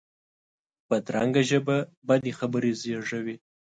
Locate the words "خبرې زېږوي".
2.39-3.35